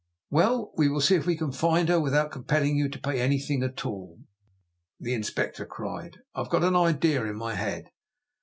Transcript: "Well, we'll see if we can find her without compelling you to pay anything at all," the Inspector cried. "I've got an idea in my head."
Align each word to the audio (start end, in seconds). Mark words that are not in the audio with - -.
"Well, 0.31 0.71
we'll 0.77 0.99
see 0.99 1.13
if 1.13 1.27
we 1.27 1.37
can 1.37 1.51
find 1.51 1.87
her 1.87 1.99
without 1.99 2.31
compelling 2.31 2.75
you 2.75 2.89
to 2.89 2.97
pay 2.99 3.21
anything 3.21 3.61
at 3.61 3.85
all," 3.85 4.17
the 4.99 5.13
Inspector 5.13 5.63
cried. 5.67 6.21
"I've 6.33 6.49
got 6.49 6.63
an 6.63 6.75
idea 6.75 7.23
in 7.25 7.35
my 7.35 7.53
head." 7.53 7.91